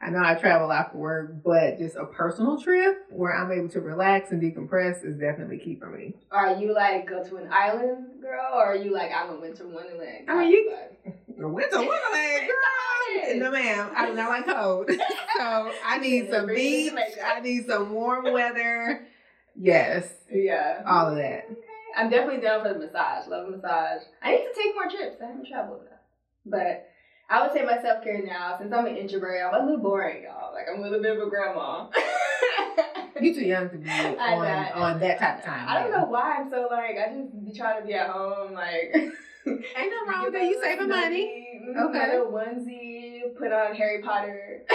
I 0.00 0.10
know 0.10 0.20
I 0.22 0.34
travel 0.34 0.66
a 0.66 0.68
lot 0.68 0.92
for 0.92 0.98
work, 0.98 1.42
but 1.42 1.78
just 1.78 1.96
a 1.96 2.04
personal 2.04 2.60
trip 2.60 3.06
where 3.08 3.34
I'm 3.34 3.50
able 3.50 3.70
to 3.70 3.80
relax 3.80 4.32
and 4.32 4.42
decompress 4.42 5.02
is 5.02 5.16
definitely 5.16 5.58
key 5.58 5.76
for 5.76 5.86
me. 5.88 6.14
Are 6.30 6.56
you 6.56 6.74
like 6.74 7.08
go 7.08 7.24
to 7.24 7.36
an 7.38 7.48
island, 7.50 8.20
girl, 8.20 8.50
or 8.52 8.66
are 8.66 8.76
you 8.76 8.92
like 8.92 9.10
I'm 9.16 9.30
a 9.30 9.40
winter 9.40 9.66
wonderland? 9.66 10.28
I 10.28 10.36
mean, 10.40 10.50
you- 10.50 10.70
type 10.70 11.16
The 11.36 11.48
winter 11.48 11.76
wonderland, 11.78 12.48
girl. 12.48 13.36
No, 13.36 13.50
ma'am. 13.50 13.90
I 13.96 14.06
do 14.06 14.14
not 14.14 14.28
like 14.28 14.46
cold. 14.46 14.90
so 15.36 15.72
I 15.84 15.98
need 16.02 16.30
some 16.30 16.46
beach. 16.46 16.92
I 17.24 17.40
need 17.40 17.66
some 17.66 17.92
warm 17.92 18.32
weather. 18.32 19.06
Yes. 19.56 20.08
Yeah. 20.32 20.82
All 20.86 21.08
of 21.08 21.16
that. 21.16 21.46
Okay. 21.50 21.60
I'm 21.96 22.10
definitely 22.10 22.40
down 22.40 22.62
for 22.62 22.72
the 22.72 22.78
massage. 22.78 23.28
Love 23.28 23.48
a 23.48 23.50
massage. 23.50 24.02
I 24.22 24.32
need 24.32 24.44
to 24.44 24.54
take 24.54 24.74
more 24.74 24.90
trips. 24.90 25.20
I 25.22 25.26
haven't 25.26 25.46
traveled 25.46 25.82
enough. 25.82 25.92
But 26.46 26.88
I 27.30 27.42
would 27.42 27.56
say 27.56 27.64
my 27.64 27.80
self 27.80 28.04
care 28.04 28.22
now, 28.24 28.56
since 28.58 28.72
I'm 28.72 28.86
an 28.86 28.96
introvert, 28.96 29.40
I'm 29.44 29.62
a 29.62 29.64
little 29.64 29.82
boring, 29.82 30.24
y'all. 30.24 30.52
Like 30.52 30.66
I'm 30.72 30.80
a 30.80 30.82
little 30.82 31.00
bit 31.00 31.16
of 31.16 31.26
a 31.26 31.30
grandma. 31.30 31.88
You 33.20 33.32
too 33.32 33.44
young 33.44 33.70
to 33.70 33.76
be 33.76 33.88
on, 33.88 34.46
on 34.72 35.00
that 35.00 35.18
type 35.20 35.38
of 35.38 35.44
time. 35.44 35.66
I 35.68 35.80
don't 35.80 35.92
know 35.92 36.04
why 36.06 36.36
I'm 36.38 36.50
so 36.50 36.68
like 36.70 36.96
I 36.98 37.12
just 37.14 37.44
be 37.44 37.56
trying 37.56 37.80
to 37.80 37.86
be 37.86 37.94
at 37.94 38.10
home 38.10 38.52
like. 38.54 38.94
Ain't 39.46 39.60
nothing 39.74 40.08
wrong 40.08 40.24
with 40.24 40.32
that. 40.34 40.44
You 40.44 40.60
saving 40.62 40.88
money. 40.88 41.60
Mm-hmm. 41.62 41.78
Okay. 41.88 41.98
Okay. 41.98 42.16
Onesie, 42.16 43.36
put 43.38 43.52
on 43.52 43.74
Harry 43.74 44.02
Potter. 44.02 44.62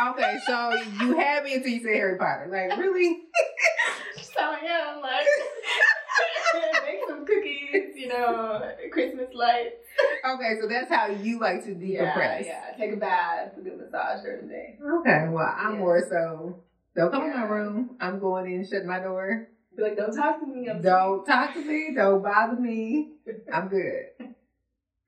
Okay, 0.00 0.38
so 0.46 0.74
you 1.00 1.18
had 1.18 1.42
me 1.42 1.54
until 1.54 1.72
you 1.72 1.80
said 1.80 1.92
Harry 1.96 2.16
Potter. 2.18 2.48
Like, 2.52 2.78
really? 2.78 3.22
so 4.22 4.54
yeah, 4.62 4.92
I'm 4.94 5.00
like 5.02 5.26
make 6.84 7.00
some 7.08 7.26
cookies, 7.26 7.96
you 7.96 8.08
know, 8.08 8.62
Christmas 8.92 9.28
lights. 9.34 9.74
Okay, 10.24 10.54
so 10.60 10.68
that's 10.68 10.88
how 10.88 11.06
you 11.08 11.40
like 11.40 11.64
to 11.64 11.70
decompress. 11.70 12.14
Yeah, 12.16 12.42
yeah. 12.44 12.76
Take 12.76 12.92
a 12.92 12.96
bath, 12.96 13.52
a 13.56 13.60
good 13.60 13.78
massage 13.78 14.22
during 14.22 14.42
the 14.46 14.52
day. 14.52 14.78
Okay, 15.00 15.26
well, 15.30 15.52
I'm 15.58 15.74
Yeah. 15.74 15.78
more 15.78 16.06
so. 16.08 16.62
Don't 16.96 17.10
come 17.10 17.24
in 17.24 17.30
my 17.32 17.42
room. 17.46 17.96
I'm 18.00 18.18
going 18.20 18.50
in, 18.52 18.66
shut 18.68 18.84
my 18.84 19.00
door. 19.00 19.48
Be 19.78 19.84
like, 19.84 19.96
don't 19.96 20.12
talk 20.12 20.40
to 20.40 20.46
me. 20.46 20.68
I'm 20.68 20.82
Don't 20.82 21.24
talk 21.24 21.54
to 21.54 21.64
me. 21.64 21.94
Don't 21.94 22.20
bother 22.20 22.60
me. 22.60 23.12
I'm 23.52 23.68
good. 23.68 24.06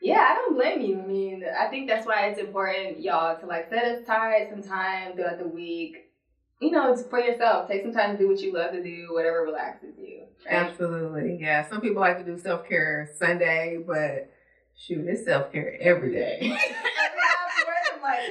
Yeah, 0.02 0.28
I 0.30 0.34
don't 0.34 0.54
blame 0.54 0.80
you. 0.80 0.98
I 0.98 1.04
mean, 1.04 1.44
I 1.44 1.66
think 1.66 1.86
that's 1.86 2.06
why 2.06 2.28
it's 2.28 2.40
important, 2.40 3.02
y'all, 3.02 3.38
to 3.38 3.44
like 3.44 3.68
set 3.68 4.00
aside 4.00 4.48
some 4.50 4.62
time 4.62 5.14
throughout 5.14 5.36
the 5.38 5.46
week. 5.46 6.10
You 6.58 6.70
know, 6.70 6.90
it's 6.90 7.02
for 7.02 7.20
yourself. 7.20 7.68
Take 7.68 7.82
some 7.82 7.92
time 7.92 8.16
to 8.16 8.18
do 8.18 8.26
what 8.26 8.40
you 8.40 8.50
love 8.50 8.72
to 8.72 8.82
do, 8.82 9.08
whatever 9.12 9.42
relaxes 9.42 9.92
you. 9.98 10.22
right? 10.46 10.54
Absolutely. 10.54 11.36
Yeah. 11.38 11.68
Some 11.68 11.82
people 11.82 12.00
like 12.00 12.16
to 12.16 12.24
do 12.24 12.38
self 12.38 12.66
care 12.66 13.10
Sunday, 13.18 13.78
but 13.86 14.32
shoot, 14.74 15.04
it's 15.06 15.26
self 15.26 15.52
care 15.52 15.76
every 15.82 16.12
day. 16.14 16.38
Every 16.44 16.56
afterward, 16.56 17.76
I'm 17.94 18.02
like, 18.02 18.30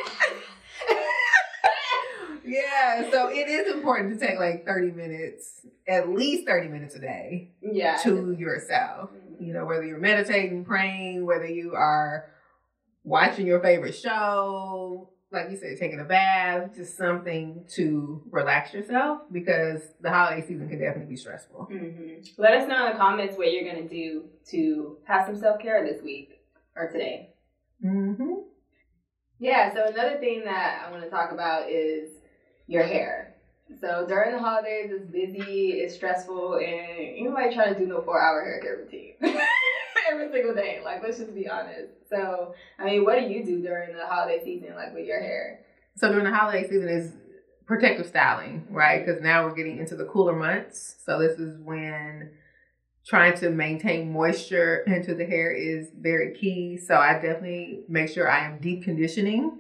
yeah. 2.49 3.09
So 3.11 3.29
it 3.29 3.47
is 3.47 3.73
important 3.73 4.19
to 4.19 4.27
take 4.27 4.39
like 4.39 4.65
30 4.65 4.91
minutes, 4.91 5.65
at 5.87 6.09
least 6.09 6.47
30 6.47 6.69
minutes 6.69 6.95
a 6.95 6.99
day 6.99 7.51
yeah. 7.61 7.97
to 8.03 8.35
yourself. 8.37 9.11
You 9.39 9.53
know, 9.53 9.65
whether 9.65 9.85
you're 9.85 9.99
meditating, 9.99 10.65
praying, 10.65 11.25
whether 11.25 11.47
you 11.47 11.73
are 11.75 12.31
watching 13.03 13.47
your 13.47 13.61
favorite 13.61 13.95
show, 13.95 15.11
like 15.31 15.49
you 15.51 15.57
said, 15.57 15.77
taking 15.79 15.99
a 15.99 16.03
bath, 16.03 16.75
just 16.75 16.97
something 16.97 17.63
to 17.75 18.23
relax 18.31 18.73
yourself 18.73 19.21
because 19.31 19.81
the 20.01 20.09
holiday 20.09 20.41
season 20.41 20.67
can 20.67 20.79
definitely 20.79 21.09
be 21.09 21.15
stressful. 21.15 21.65
hmm 21.65 22.21
Let 22.37 22.53
us 22.53 22.67
know 22.67 22.87
in 22.87 22.93
the 22.93 22.97
comments 22.97 23.37
what 23.37 23.51
you're 23.51 23.71
gonna 23.71 23.87
do 23.87 24.25
to 24.49 24.97
have 25.05 25.25
some 25.25 25.37
self 25.37 25.61
care 25.61 25.85
this 25.85 26.01
week 26.03 26.41
or 26.75 26.89
today. 26.91 27.33
Mm-hmm. 27.85 28.33
Yeah. 29.39 29.73
So 29.73 29.85
another 29.85 30.17
thing 30.17 30.43
that 30.45 30.85
I 30.85 30.91
want 30.91 31.03
to 31.03 31.09
talk 31.09 31.31
about 31.31 31.69
is 31.69 32.09
your 32.69 32.83
hair. 32.83 33.35
So 33.81 34.05
during 34.07 34.31
the 34.31 34.39
holidays, 34.39 34.91
it's 34.91 35.05
busy, 35.11 35.71
it's 35.81 35.95
stressful, 35.95 36.55
and 36.55 36.63
ain't 36.63 37.25
nobody 37.25 37.53
trying 37.53 37.73
to 37.73 37.79
do 37.79 37.87
no 37.87 38.01
four 38.01 38.21
hour 38.21 38.41
haircut 38.43 38.83
routine 38.83 39.13
every 40.11 40.31
single 40.31 40.53
day. 40.53 40.79
Like, 40.83 41.03
let's 41.03 41.17
just 41.17 41.33
be 41.33 41.47
honest. 41.47 41.89
So, 42.09 42.53
I 42.77 42.85
mean, 42.85 43.03
what 43.03 43.19
do 43.19 43.25
you 43.25 43.43
do 43.43 43.61
during 43.61 43.95
the 43.95 44.05
holiday 44.05 44.43
season, 44.43 44.75
like 44.75 44.93
with 44.93 45.05
your 45.05 45.19
hair? 45.19 45.61
So 45.97 46.09
during 46.09 46.25
the 46.25 46.33
holiday 46.33 46.67
season 46.67 46.89
is 46.89 47.13
protective 47.65 48.07
styling, 48.07 48.67
right? 48.69 49.01
Mm-hmm. 49.01 49.05
Because 49.05 49.21
now 49.23 49.45
we're 49.45 49.55
getting 49.55 49.77
into 49.77 49.95
the 49.95 50.05
cooler 50.05 50.35
months. 50.35 50.95
So 51.05 51.19
this 51.19 51.39
is 51.39 51.57
when 51.59 52.31
trying 53.05 53.35
to 53.39 53.49
maintain 53.49 54.11
moisture 54.11 54.83
into 54.87 55.15
the 55.15 55.25
hair 55.25 55.51
is 55.51 55.89
very 55.99 56.35
key. 56.35 56.77
So 56.77 56.95
I 56.95 57.13
definitely 57.13 57.81
make 57.87 58.09
sure 58.09 58.29
I 58.29 58.45
am 58.45 58.59
deep 58.59 58.83
conditioning 58.83 59.59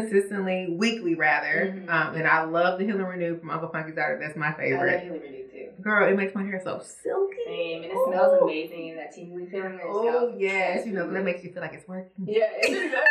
consistently, 0.00 0.68
weekly 0.70 1.14
rather. 1.14 1.82
Mhm. 1.86 1.90
Um, 1.90 2.14
and 2.16 2.26
I 2.26 2.42
love 2.44 2.78
the 2.78 2.84
Healing 2.84 3.02
Renew 3.02 3.38
from 3.38 3.50
Uncle 3.50 3.68
Funky's 3.68 3.94
Daughter. 3.96 4.18
That's 4.20 4.36
my 4.36 4.52
favorite. 4.52 4.80
I 4.80 4.92
love. 4.94 5.02
Healy 5.02 5.20
Renew 5.20 5.42
too. 5.50 5.82
Girl, 5.82 6.08
it 6.08 6.16
makes 6.16 6.34
my 6.34 6.44
hair 6.44 6.60
so 6.62 6.80
silky. 6.80 7.36
Same, 7.44 7.82
and 7.84 7.92
it 7.92 7.98
smells 8.04 8.42
amazing. 8.42 8.90
And 8.90 8.98
that 8.98 9.12
tingly 9.14 9.46
feeling 9.50 9.78
Oh 9.82 10.34
yes, 10.38 10.86
you 10.86 10.92
know 10.92 11.10
that 11.12 11.24
makes 11.24 11.44
you 11.44 11.52
feel 11.52 11.62
like 11.62 11.74
it's 11.74 11.88
working. 11.88 12.26
Yeah, 12.26 12.44
it's 12.62 12.94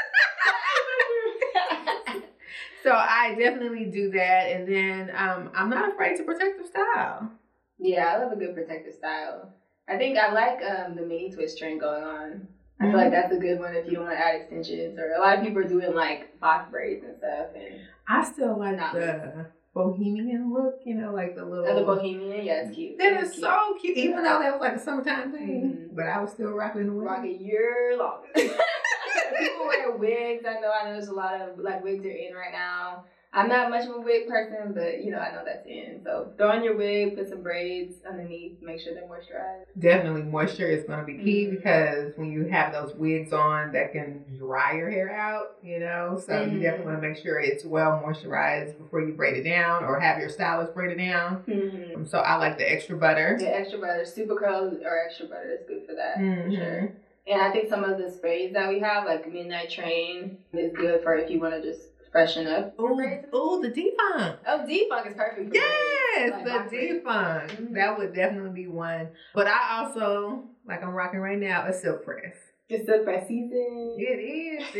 So 2.83 2.91
I 2.93 3.35
definitely 3.37 3.85
do 3.85 4.11
that, 4.11 4.49
and 4.51 4.67
then 4.67 5.11
um, 5.15 5.51
I'm 5.55 5.69
not 5.69 5.91
afraid 5.91 6.17
to 6.17 6.23
protect 6.23 6.59
the 6.59 6.67
style. 6.67 7.31
Yeah, 7.79 8.05
I 8.07 8.17
love 8.23 8.31
a 8.31 8.35
good 8.35 8.53
protective 8.55 8.93
style. 8.93 9.53
I 9.87 9.97
think 9.97 10.17
I 10.17 10.31
like 10.31 10.61
um, 10.63 10.95
the 10.95 11.03
mini 11.03 11.31
twist 11.31 11.57
trend 11.57 11.79
going 11.79 12.03
on. 12.03 12.47
I 12.81 12.85
feel 12.85 12.93
like 12.97 13.11
that's 13.11 13.33
a 13.33 13.37
good 13.37 13.59
one 13.59 13.75
if 13.75 13.85
you 13.85 13.91
don't 13.93 14.05
want 14.05 14.17
to 14.17 14.25
add 14.25 14.35
extensions, 14.41 14.97
or 14.99 15.13
a 15.13 15.19
lot 15.19 15.37
of 15.37 15.43
people 15.43 15.59
are 15.59 15.67
doing 15.67 15.93
like 15.93 16.39
box 16.39 16.69
braids 16.71 17.03
and 17.05 17.15
stuff. 17.17 17.47
And 17.55 17.79
I 18.07 18.23
still 18.31 18.57
like 18.57 18.77
Not 18.77 18.93
the 18.93 19.47
bohemian 19.73 20.51
look, 20.53 20.79
you 20.83 20.95
know, 20.95 21.13
like 21.13 21.35
the 21.35 21.45
little. 21.45 21.65
oh, 21.67 21.75
the 21.79 21.85
bohemian, 21.85 22.43
yeah, 22.45 22.63
it's 22.65 22.75
cute. 22.75 22.97
That 22.97 23.13
It's 23.13 23.29
is 23.29 23.33
cute. 23.35 23.43
so 23.45 23.75
cute, 23.79 23.97
even 23.97 24.17
though 24.23 24.39
that 24.39 24.51
was 24.51 24.59
like 24.61 24.75
a 24.75 24.79
summertime 24.79 25.31
thing. 25.31 25.89
Mhm. 25.91 25.95
But 25.95 26.07
I 26.07 26.19
was 26.21 26.31
still 26.31 26.51
rocking 26.51 26.87
the 26.87 26.91
rock 26.91 27.21
wig. 27.21 27.39
a 27.39 27.43
year 27.43 27.95
long. 27.97 28.23
people 28.35 29.67
wear 29.67 29.91
wigs. 29.95 30.43
I 30.47 30.59
know. 30.59 30.71
I 30.71 30.85
know 30.85 30.93
there's 30.93 31.07
a 31.07 31.13
lot 31.13 31.39
of 31.39 31.59
like 31.59 31.83
wigs 31.83 32.05
are 32.05 32.09
in 32.09 32.33
right 32.33 32.51
now. 32.51 33.05
I'm 33.33 33.47
not 33.47 33.69
much 33.69 33.85
of 33.87 33.95
a 33.95 33.99
wig 34.01 34.27
person, 34.27 34.73
but 34.73 35.01
you 35.03 35.09
know 35.11 35.19
I 35.19 35.31
know 35.31 35.43
that's 35.45 35.65
in. 35.65 36.01
So 36.03 36.33
throw 36.37 36.49
on 36.51 36.63
your 36.63 36.75
wig, 36.75 37.15
put 37.15 37.29
some 37.29 37.41
braids 37.41 37.95
underneath, 38.07 38.61
make 38.61 38.81
sure 38.81 38.93
they're 38.93 39.03
moisturized. 39.03 39.65
Definitely, 39.79 40.23
moisture 40.23 40.67
is 40.67 40.83
going 40.83 40.99
to 40.99 41.05
be 41.05 41.17
key 41.17 41.45
Mhm. 41.45 41.51
because 41.51 42.17
when 42.17 42.29
you 42.31 42.43
have 42.47 42.73
those 42.73 42.93
wigs 42.95 43.31
on, 43.31 43.71
that 43.71 43.93
can 43.93 44.25
dry 44.37 44.73
your 44.73 44.89
hair 44.89 45.09
out. 45.11 45.55
You 45.63 45.79
know, 45.79 46.17
so 46.19 46.41
you 46.41 46.57
Mhm. 46.57 46.61
definitely 46.61 46.85
want 46.91 47.01
to 47.01 47.07
make 47.07 47.17
sure 47.17 47.39
it's 47.39 47.63
well 47.63 48.03
moisturized 48.05 48.77
before 48.77 48.99
you 48.99 49.13
braid 49.13 49.37
it 49.37 49.43
down, 49.49 49.85
or 49.85 49.97
have 49.99 50.19
your 50.19 50.27
stylist 50.29 50.73
braid 50.73 50.91
it 50.91 50.97
down. 50.97 51.43
Mm-hmm. 51.47 51.95
Um, 51.95 52.05
So 52.05 52.19
I 52.19 52.35
like 52.35 52.57
the 52.57 52.69
extra 52.69 52.97
butter. 52.97 53.37
The 53.39 53.47
extra 53.55 53.79
butter, 53.79 54.03
super 54.05 54.35
curl 54.35 54.77
or 54.83 54.99
extra 55.05 55.27
butter 55.27 55.51
is 55.51 55.65
good 55.65 55.85
for 55.87 55.93
that. 55.95 56.15
For 56.17 56.21
Mhm. 56.21 56.57
sure. 56.57 56.91
And 57.27 57.39
I 57.41 57.51
think 57.51 57.69
some 57.69 57.83
of 57.85 57.97
the 57.97 58.09
sprays 58.11 58.51
that 58.53 58.67
we 58.67 58.79
have, 58.79 59.05
like 59.05 59.31
Midnight 59.31 59.69
Train, 59.69 60.37
is 60.51 60.73
good 60.73 61.01
for 61.03 61.15
if 61.15 61.29
you 61.29 61.39
want 61.39 61.53
to 61.53 61.61
just 61.61 61.90
freshen 62.11 62.47
up. 62.47 62.75
Oh, 62.77 62.89
ooh, 62.99 63.61
the 63.61 63.69
defunk. 63.69 64.37
Oh, 64.47 64.65
D-Funk 64.67 65.07
is 65.07 65.13
perfect. 65.15 65.53
Yes, 65.53 66.31
Like 66.45 66.69
the 66.69 66.77
defunk. 66.77 67.49
Mhm. 67.51 67.73
That 67.75 67.97
would 67.97 68.13
definitely 68.13 68.49
be 68.63 68.67
one. 68.67 69.09
But 69.33 69.47
I 69.47 69.79
also, 69.79 70.43
like 70.67 70.83
I'm 70.83 70.91
rocking 70.91 71.19
right 71.19 71.39
now, 71.39 71.65
a 71.67 71.73
silk 71.73 72.03
press. 72.03 72.35
It's 72.69 72.85
the 72.85 72.99
press 73.03 73.27
season. 73.27 73.95
It 73.97 74.03
is, 74.03 74.63
it 74.73 74.79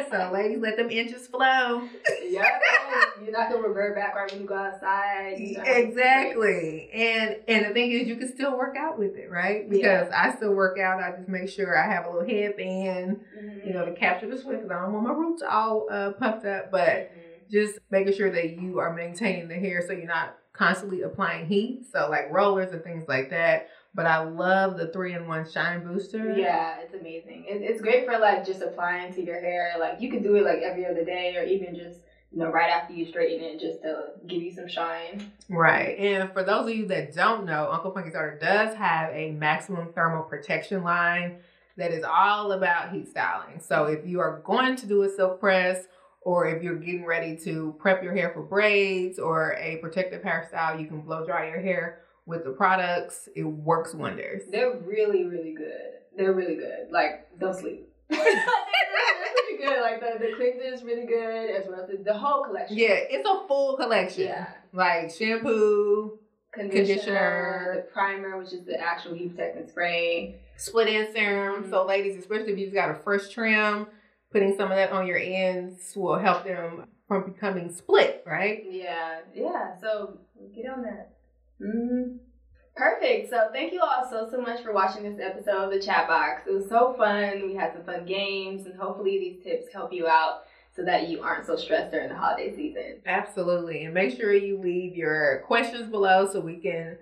is. 0.00 0.10
so 0.10 0.30
ladies, 0.32 0.58
let 0.60 0.76
them 0.78 0.90
inches 0.90 1.26
flow. 1.26 1.82
Yeah, 2.28 2.42
oh, 2.44 2.58
you're 3.26 3.38
not 3.38 3.50
gonna 3.50 3.66
revert 3.66 3.94
back 3.96 4.14
right 4.14 4.30
when 4.30 4.40
you 4.40 4.46
go 4.46 4.54
outside. 4.54 5.38
You 5.38 5.52
know, 5.54 5.62
Exactly. 5.66 6.90
And 6.92 7.36
and 7.48 7.66
the 7.66 7.70
thing 7.74 7.90
is 7.92 8.06
you 8.08 8.16
can 8.16 8.32
still 8.32 8.56
work 8.56 8.76
out 8.76 8.98
with 8.98 9.16
it, 9.16 9.30
right? 9.30 9.68
Because 9.68 10.08
I 10.14 10.34
still 10.36 10.52
work 10.54 10.78
out. 10.78 11.02
I 11.02 11.16
just 11.16 11.28
make 11.28 11.48
sure 11.48 11.76
I 11.76 11.90
have 11.92 12.06
a 12.06 12.10
little 12.10 12.28
headband, 12.28 13.16
Mhm. 13.18 13.66
you 13.66 13.72
know, 13.74 13.84
to 13.84 13.92
capture 13.92 14.28
the 14.28 14.38
sweat 14.38 14.58
because 14.62 14.70
I 14.70 14.80
don't 14.82 14.92
want 14.92 15.06
my 15.06 15.12
roots 15.12 15.42
all 15.42 15.86
uh, 15.90 16.12
puffed 16.12 16.46
up. 16.46 16.70
But 16.70 17.10
Mhm. 17.10 17.50
just 17.50 17.78
making 17.90 18.14
sure 18.14 18.30
that 18.30 18.50
you 18.58 18.78
are 18.78 18.92
maintaining 18.92 19.48
the 19.48 19.54
hair 19.54 19.82
so 19.86 19.92
you're 19.92 20.06
not 20.06 20.36
constantly 20.52 21.02
applying 21.02 21.46
heat. 21.46 21.86
So 21.92 22.08
like 22.10 22.30
rollers 22.32 22.72
and 22.72 22.82
things 22.82 23.06
like 23.08 23.30
that. 23.30 23.68
But 23.94 24.06
I 24.06 24.22
love 24.24 24.76
the 24.76 24.88
three 24.88 25.14
in 25.14 25.26
one 25.26 25.48
shine 25.48 25.84
booster. 25.84 26.36
Yeah, 26.38 26.78
it's 26.80 26.94
amazing. 26.94 27.46
It, 27.48 27.62
it's 27.62 27.80
great 27.80 28.06
for 28.06 28.18
like 28.18 28.44
just 28.44 28.60
applying 28.62 29.12
to 29.14 29.22
your 29.22 29.40
hair. 29.40 29.74
Like 29.78 30.00
you 30.00 30.10
could 30.10 30.22
do 30.22 30.36
it 30.36 30.44
like 30.44 30.60
every 30.62 30.86
other 30.86 31.04
day, 31.04 31.36
or 31.36 31.44
even 31.44 31.74
just 31.74 32.00
you 32.32 32.38
know 32.38 32.50
right 32.50 32.70
after 32.70 32.92
you 32.92 33.06
straighten 33.06 33.44
it, 33.44 33.60
just 33.60 33.82
to 33.82 34.08
give 34.26 34.42
you 34.42 34.52
some 34.52 34.68
shine. 34.68 35.30
Right. 35.48 35.98
And 35.98 36.32
for 36.32 36.42
those 36.42 36.68
of 36.70 36.76
you 36.76 36.86
that 36.88 37.14
don't 37.14 37.44
know, 37.44 37.68
Uncle 37.70 37.92
Funky's 37.92 38.12
Daughter 38.12 38.38
does 38.40 38.74
have 38.76 39.10
a 39.14 39.30
maximum 39.32 39.92
thermal 39.92 40.22
protection 40.22 40.82
line 40.82 41.38
that 41.76 41.92
is 41.92 42.04
all 42.04 42.52
about 42.52 42.92
heat 42.92 43.08
styling. 43.08 43.60
So 43.60 43.84
if 43.84 44.06
you 44.06 44.20
are 44.20 44.40
going 44.44 44.76
to 44.76 44.86
do 44.86 45.02
a 45.02 45.08
silk 45.08 45.40
press 45.40 45.84
or 46.22 46.48
if 46.48 46.62
you're 46.62 46.76
getting 46.76 47.04
ready 47.04 47.36
to 47.44 47.74
prep 47.78 48.02
your 48.02 48.14
hair 48.14 48.30
for 48.34 48.42
braids 48.42 49.18
or 49.18 49.52
a 49.60 49.76
protective 49.76 50.22
hairstyle, 50.22 50.80
you 50.80 50.86
can 50.86 51.00
blow 51.00 51.24
dry 51.24 51.48
your 51.48 51.60
hair 51.60 52.00
with 52.24 52.44
the 52.44 52.50
products. 52.50 53.28
It 53.36 53.44
works 53.44 53.94
wonders. 53.94 54.42
They're 54.50 54.76
really, 54.78 55.24
really 55.24 55.52
good. 55.52 55.92
They're 56.16 56.32
really 56.32 56.56
good. 56.56 56.90
Like 56.90 57.38
don't 57.38 57.54
sleep. 57.54 57.88
they're, 58.08 58.18
they're 58.18 58.34
pretty 59.34 59.64
good. 59.64 59.75
Like 59.86 60.00
the 60.00 60.18
the 60.18 60.32
cleanser 60.36 60.62
is 60.74 60.82
really 60.82 61.06
good 61.06 61.50
as 61.50 61.66
well 61.68 61.80
as 61.82 61.88
the, 61.88 61.96
the 62.02 62.14
whole 62.18 62.44
collection. 62.44 62.76
Yeah, 62.76 62.94
it's 63.14 63.28
a 63.28 63.46
full 63.48 63.76
collection. 63.76 64.24
Yeah. 64.24 64.46
Like 64.72 65.10
shampoo, 65.10 66.18
Conditioner, 66.52 66.86
Conditioner. 66.86 67.72
the 67.76 67.92
primer, 67.92 68.38
which 68.38 68.52
is 68.52 68.64
the 68.64 68.78
actual 68.80 69.14
heat 69.14 69.30
protectant 69.36 69.68
spray. 69.70 70.36
split 70.56 70.88
end 70.88 71.08
serum. 71.14 71.70
So, 71.70 71.84
ladies, 71.86 72.16
especially 72.18 72.52
if 72.52 72.58
you've 72.58 72.74
got 72.74 72.90
a 72.90 72.94
fresh 72.94 73.28
trim, 73.28 73.86
putting 74.32 74.56
some 74.56 74.70
of 74.70 74.76
that 74.76 74.90
on 74.92 75.06
your 75.06 75.18
ends 75.18 75.92
will 75.96 76.18
help 76.18 76.44
them 76.44 76.86
from 77.08 77.30
becoming 77.30 77.70
split, 77.72 78.22
right? 78.26 78.64
Yeah, 78.68 79.20
yeah. 79.34 79.76
So 79.80 80.18
get 80.54 80.66
on 80.70 80.82
that. 80.82 81.10
hmm 81.58 82.16
Perfect. 82.76 83.30
So 83.30 83.48
thank 83.52 83.72
you 83.72 83.80
all 83.80 84.06
so 84.08 84.28
so 84.30 84.38
much 84.40 84.62
for 84.62 84.72
watching 84.72 85.02
this 85.02 85.18
episode 85.18 85.64
of 85.64 85.70
the 85.70 85.80
Chat 85.80 86.06
Box. 86.06 86.42
It 86.46 86.52
was 86.52 86.68
so 86.68 86.94
fun. 86.98 87.46
We 87.46 87.54
had 87.54 87.72
some 87.72 87.84
fun 87.84 88.04
games, 88.04 88.66
and 88.66 88.78
hopefully 88.78 89.18
these 89.18 89.42
tips 89.42 89.72
help 89.72 89.94
you 89.94 90.06
out 90.06 90.42
so 90.74 90.84
that 90.84 91.08
you 91.08 91.22
aren't 91.22 91.46
so 91.46 91.56
stressed 91.56 91.90
during 91.90 92.10
the 92.10 92.14
holiday 92.14 92.54
season. 92.54 92.96
Absolutely. 93.06 93.84
And 93.84 93.94
make 93.94 94.14
sure 94.14 94.34
you 94.34 94.58
leave 94.58 94.94
your 94.94 95.42
questions 95.46 95.90
below 95.90 96.28
so 96.30 96.38
we 96.38 96.56
can 96.56 96.98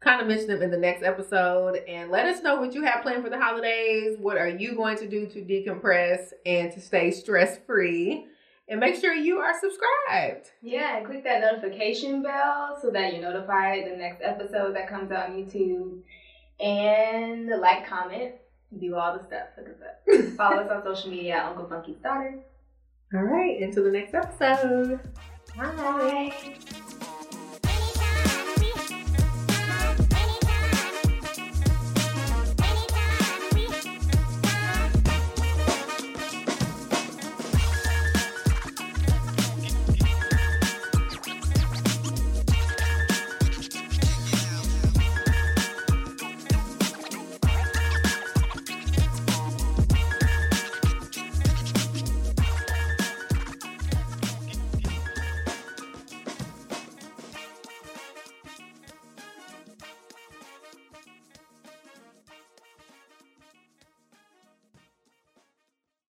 kind 0.00 0.22
of 0.22 0.28
mention 0.28 0.46
them 0.46 0.62
in 0.62 0.70
the 0.70 0.78
next 0.78 1.02
episode. 1.02 1.76
And 1.86 2.10
let 2.10 2.24
us 2.24 2.42
know 2.42 2.58
what 2.58 2.72
you 2.72 2.82
have 2.84 3.02
planned 3.02 3.22
for 3.22 3.28
the 3.28 3.38
holidays. 3.38 4.16
What 4.18 4.38
are 4.38 4.48
you 4.48 4.74
going 4.74 4.96
to 4.96 5.06
do 5.06 5.26
to 5.26 5.40
decompress 5.42 6.32
and 6.46 6.72
to 6.72 6.80
stay 6.80 7.10
stress 7.10 7.58
free? 7.66 8.28
And 8.70 8.80
make 8.80 8.96
sure 9.00 9.14
you 9.14 9.38
are 9.38 9.54
subscribed. 9.58 10.50
Yeah, 10.62 10.98
and 10.98 11.06
click 11.06 11.24
that 11.24 11.40
notification 11.40 12.22
bell 12.22 12.78
so 12.82 12.90
that 12.90 13.14
you're 13.14 13.22
notified 13.22 13.84
the 13.90 13.96
next 13.96 14.20
episode 14.22 14.76
that 14.76 14.88
comes 14.88 15.10
out 15.10 15.30
on 15.30 15.36
YouTube. 15.36 16.00
And 16.60 17.48
like, 17.60 17.86
comment, 17.88 18.34
do 18.78 18.94
all 18.96 19.16
the 19.16 19.24
stuff. 19.24 19.48
Look 19.56 19.68
us 19.68 20.26
up. 20.30 20.36
Follow 20.36 20.62
us 20.62 20.70
on 20.70 20.82
social 20.84 21.10
media 21.10 21.42
Uncle 21.46 21.66
Funky's 21.66 21.96
Daughter. 22.02 22.40
All 23.14 23.22
right. 23.22 23.60
Until 23.62 23.84
the 23.84 23.90
next 23.90 24.12
episode. 24.14 25.00
Bye. 25.56 26.97